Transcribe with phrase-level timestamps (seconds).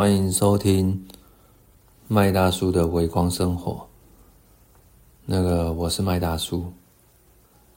[0.00, 1.06] 欢迎收听
[2.08, 3.86] 麦大叔的微光生活。
[5.26, 6.72] 那个，我是麦大叔。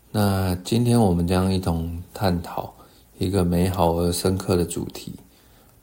[0.10, 2.74] 那今天我们将一同探讨
[3.18, 5.12] 一个美好而深刻的主题，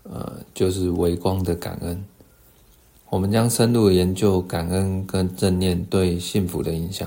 [0.05, 2.03] 呃，就是微光的感恩。
[3.11, 7.07] 我们将深入研究感恩跟正念对幸福的影响，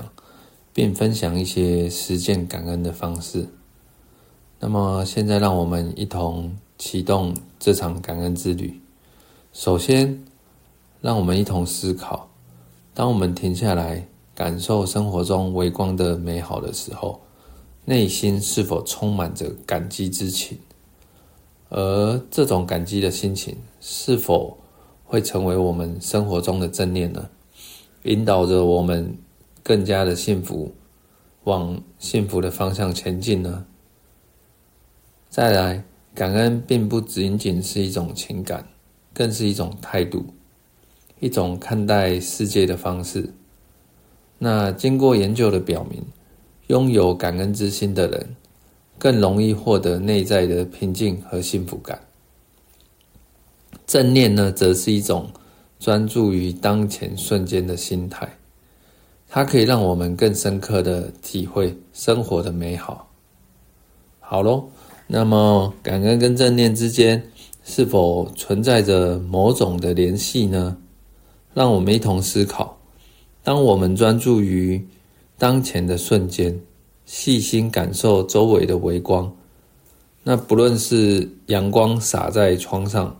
[0.72, 3.48] 并分享一些实践感恩的方式。
[4.60, 6.56] 那么，现在让我们一同。
[6.76, 8.80] 启动这场感恩之旅。
[9.54, 10.20] 首先，
[11.00, 12.28] 让我们一同思考：
[12.92, 14.04] 当我们停下来
[14.34, 17.20] 感受生活中微光的美好的时候，
[17.84, 20.58] 内心是否充满着感激之情？
[21.68, 24.58] 而这种感激的心情，是否
[25.04, 27.28] 会成为我们生活中的正念呢？
[28.02, 29.16] 引导着我们
[29.62, 30.74] 更加的幸福，
[31.44, 33.64] 往幸福的方向前进呢？
[35.30, 35.84] 再来。
[36.14, 38.68] 感恩并不仅仅是一种情感，
[39.14, 40.26] 更是一种态度，
[41.20, 43.32] 一种看待世界的方式。
[44.38, 46.04] 那经过研究的表明，
[46.66, 48.36] 拥有感恩之心的人，
[48.98, 51.98] 更容易获得内在的平静和幸福感。
[53.86, 55.30] 正念呢，则是一种
[55.78, 58.28] 专注于当前瞬间的心态，
[59.28, 63.08] 它可以让我们更深刻的体会生活的美好。
[64.18, 64.68] 好喽。
[65.06, 67.22] 那么，感恩跟正念之间
[67.64, 70.76] 是否存在着某种的联系呢？
[71.54, 72.78] 让我们一同思考：
[73.42, 74.86] 当我们专注于
[75.38, 76.60] 当前的瞬间，
[77.06, 79.34] 细心感受周围的微光，
[80.22, 83.18] 那不论是阳光洒在窗上，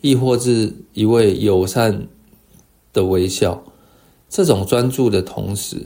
[0.00, 2.06] 亦或是一位友善
[2.92, 3.62] 的微笑，
[4.28, 5.76] 这种专注的同时，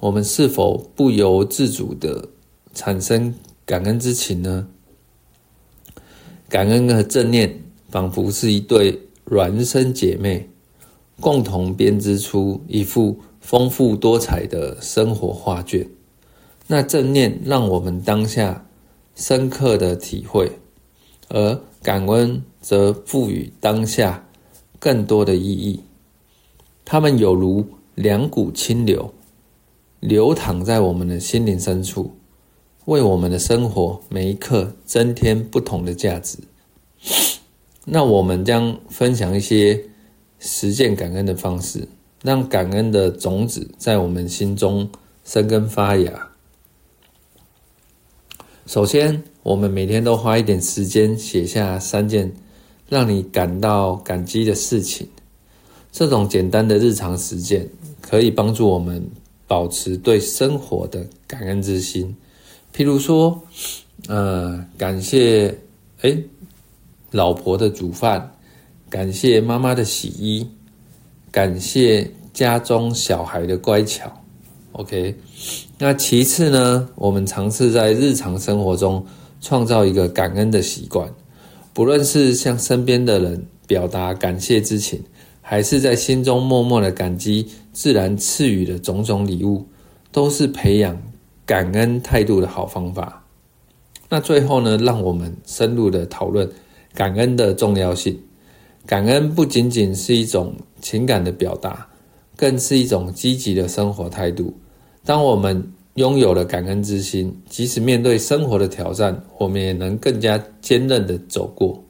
[0.00, 2.28] 我们是否不由自主的
[2.72, 3.34] 产生？
[3.64, 4.66] 感恩之情呢？
[6.52, 7.50] 感恩和正念
[7.88, 10.46] 仿佛是一对孪生姐妹，
[11.18, 15.88] 共同编织出一幅丰富多彩的生活画卷。
[16.66, 18.66] 那正念让我们当下
[19.14, 20.52] 深刻的体会，
[21.30, 24.22] 而感恩则赋予当下
[24.78, 25.80] 更多的意义。
[26.84, 27.64] 它们有如
[27.94, 29.14] 两股清流，
[30.00, 32.14] 流淌在我们的心灵深处。
[32.86, 36.38] 为我们的生活每一刻增添不同的价值。
[37.86, 39.80] 那我们将分享一些
[40.38, 41.86] 实践感恩的方式，
[42.22, 44.88] 让感恩的种子在我们心中
[45.24, 46.28] 生根发芽。
[48.66, 52.32] 首先，我们每天都花一点时间写下三件
[52.88, 55.06] 让你感到感激的事情。
[55.90, 57.68] 这种简单的日常实践
[58.00, 59.04] 可以帮助我们
[59.46, 62.16] 保持对生活的感恩之心。
[62.74, 63.42] 譬如说，
[64.08, 65.54] 呃，感谢
[66.00, 66.16] 哎
[67.10, 68.32] 老婆的煮饭，
[68.88, 70.46] 感谢妈妈的洗衣，
[71.30, 74.10] 感谢家中小孩的乖巧。
[74.72, 75.14] OK，
[75.76, 79.04] 那其次呢，我们尝试在日常生活中
[79.42, 81.06] 创造一个感恩的习惯，
[81.74, 84.98] 不论是向身边的人表达感谢之情，
[85.42, 89.62] 还是在心中默默的感激自然赐予的种种礼物，
[90.10, 90.98] 都是培养。
[91.52, 93.22] 感恩态度的好方法。
[94.08, 96.50] 那最后呢，让我们深入的讨论
[96.94, 98.18] 感恩的重要性。
[98.86, 101.86] 感恩不仅仅是一种情感的表达，
[102.38, 104.50] 更是一种积极的生活态度。
[105.04, 105.62] 当我们
[105.96, 111.84] 拥有了感恩之心，即使面对生活的挑战，我们也能更加坚韧的走过。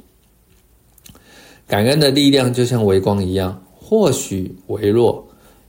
[1.68, 5.24] 感恩的力量就像微光一样，或许微弱，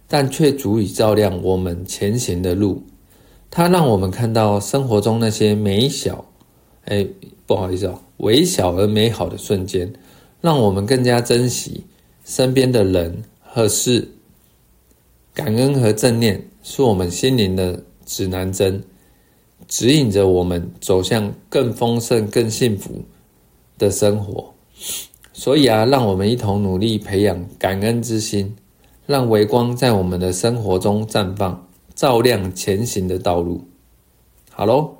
[0.07, 2.81] 但却足以照亮我们前行的路。
[3.55, 6.25] 它让我们看到生活中那些美小，
[6.85, 7.05] 哎，
[7.45, 9.93] 不好意思哦，微小而美好的瞬间，
[10.41, 11.83] 让我们更加珍惜
[12.25, 14.09] 身边的人和事。
[15.35, 18.83] 感恩和正念是我们心灵的指南针，
[19.67, 23.03] 指引着我们走向更丰盛、更幸福
[23.77, 24.51] 的生活。
[25.31, 28.55] 所以啊，让我们一同努力培养感恩之心，
[29.05, 31.67] 让微光在我们的生活中绽放。
[31.95, 33.67] 照亮前行的道路。
[34.51, 34.95] 好喽，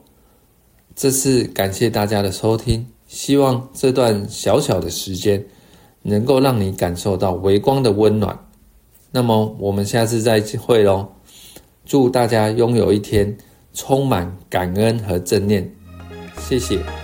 [0.95, 5.45] 这次感谢大家的收听，希望这段小小的时间
[6.01, 8.37] 能够让你感受到微光的温暖。
[9.11, 11.07] 那么我们下次再会喽！
[11.85, 13.37] 祝大家拥有一天
[13.73, 15.69] 充满感恩和正念。
[16.39, 17.02] 谢谢。